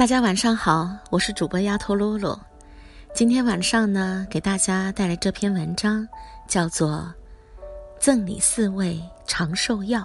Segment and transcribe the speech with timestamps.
[0.00, 2.34] 大家晚上好，我是主播丫头露露。
[3.12, 6.08] 今天晚上呢，给大家带来这篇文章，
[6.48, 7.14] 叫做
[8.02, 10.00] 《赠你四味长寿药》。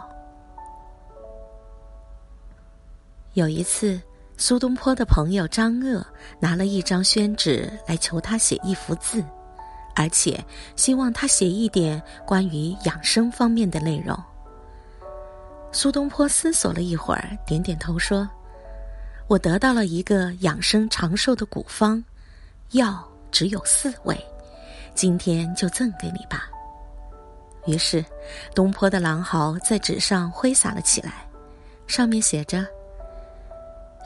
[3.35, 3.97] 有一次，
[4.35, 6.05] 苏东坡的朋友张鄂
[6.41, 9.23] 拿了一张宣纸来求他写一幅字，
[9.95, 10.43] 而且
[10.75, 14.13] 希望他写一点关于养生方面的内容。
[15.71, 18.29] 苏东坡思索了一会儿，点点头说。
[19.27, 22.03] 我得到了一个养生长寿的古方，
[22.71, 24.15] 药只有四味，
[24.93, 26.47] 今天就赠给你吧。
[27.65, 28.05] 于是，
[28.53, 31.27] 东坡的狼毫在纸上挥洒了起来，
[31.87, 32.63] 上面写着：“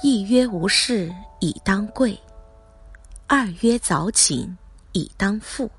[0.01, 2.17] 一曰无事以当贵，
[3.27, 4.57] 二曰早寝
[4.93, 5.69] 以当富，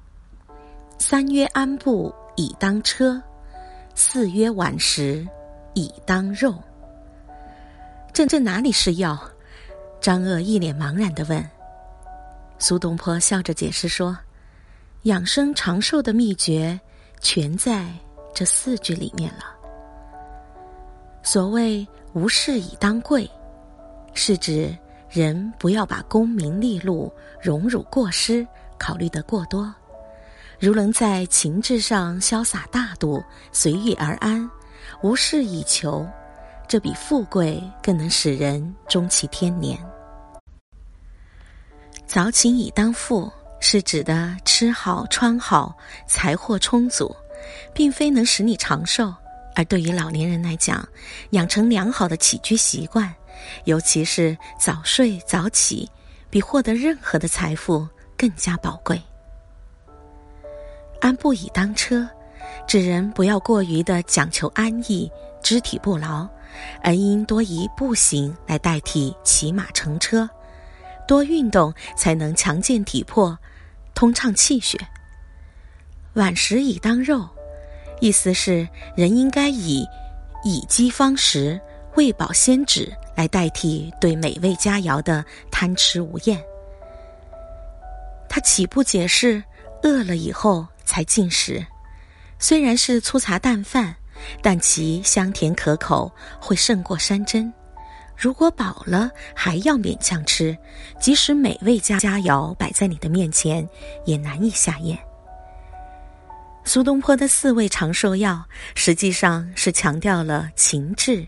[0.98, 3.20] 三曰安步以当车，
[3.94, 5.26] 四曰晚食
[5.72, 6.54] 以当肉。”
[8.20, 9.18] 这这哪里是药？
[9.98, 11.42] 张鄂一脸茫然的问。
[12.58, 14.14] 苏东坡笑着解释说
[15.04, 16.78] ：“养生长寿的秘诀，
[17.22, 17.86] 全在
[18.34, 19.44] 这四句里面了。
[21.22, 23.26] 所谓‘无事以当贵’，
[24.12, 24.76] 是指
[25.08, 28.46] 人不要把功名利禄、荣辱过失
[28.76, 29.74] 考虑得过多，
[30.58, 34.46] 如能在情志上潇洒大度、随遇而安，
[35.00, 36.06] 无事以求。”
[36.70, 39.76] 这比富贵更能使人终其天年。
[42.06, 47.12] 早寝以当富，是指的吃好穿好，财货充足，
[47.74, 49.12] 并非能使你长寿。
[49.56, 50.88] 而对于老年人来讲，
[51.30, 53.12] 养成良好的起居习惯，
[53.64, 55.90] 尤其是早睡早起，
[56.30, 57.84] 比获得任何的财富
[58.16, 59.02] 更加宝贵。
[61.00, 62.08] 安步以当车，
[62.66, 65.10] 指人不要过于的讲求安逸，
[65.42, 66.28] 肢体不劳。
[66.82, 70.28] 而应多以步行来代替骑马乘车，
[71.06, 73.38] 多运动才能强健体魄，
[73.94, 74.76] 通畅气血。
[76.14, 77.26] 晚食以当肉，
[78.00, 79.86] 意思是人应该以
[80.44, 81.58] 以饥方食、
[81.94, 86.42] 喂饱先止来代替对美味佳肴的贪吃无厌。
[88.28, 89.42] 他起不解释，
[89.84, 91.64] 饿了以后才进食，
[92.40, 93.94] 虽然是粗茶淡饭。
[94.42, 97.50] 但其香甜可口，会胜过山珍。
[98.14, 100.54] 如果饱了还要勉强吃，
[101.00, 103.66] 即使美味佳佳肴摆在你的面前，
[104.04, 104.98] 也难以下咽。
[106.64, 111.26] 苏东坡的四味长寿药，实际上是强调了情志、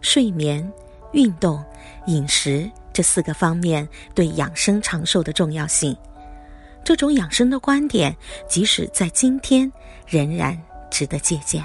[0.00, 0.68] 睡眠、
[1.12, 1.64] 运动、
[2.06, 5.96] 饮食这四个方面对养生长寿的重要性。
[6.84, 8.16] 这种养生的观点，
[8.48, 9.70] 即使在今天，
[10.06, 10.60] 仍然
[10.90, 11.64] 值得借鉴。